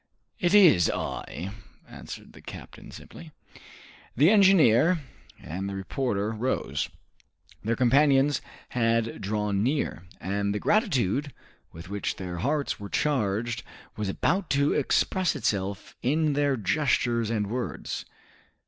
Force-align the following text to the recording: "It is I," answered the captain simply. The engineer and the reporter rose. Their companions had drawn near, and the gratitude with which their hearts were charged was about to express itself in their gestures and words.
"It 0.39 0.55
is 0.55 0.89
I," 0.89 1.51
answered 1.87 2.33
the 2.33 2.41
captain 2.41 2.89
simply. 2.89 3.33
The 4.15 4.31
engineer 4.31 5.01
and 5.39 5.69
the 5.69 5.75
reporter 5.75 6.31
rose. 6.31 6.89
Their 7.63 7.75
companions 7.75 8.41
had 8.69 9.21
drawn 9.21 9.61
near, 9.61 10.07
and 10.19 10.55
the 10.55 10.59
gratitude 10.59 11.31
with 11.71 11.89
which 11.91 12.15
their 12.15 12.37
hearts 12.37 12.79
were 12.79 12.89
charged 12.89 13.61
was 13.95 14.09
about 14.09 14.49
to 14.57 14.73
express 14.73 15.35
itself 15.35 15.95
in 16.01 16.33
their 16.33 16.57
gestures 16.57 17.29
and 17.29 17.45
words. 17.45 18.03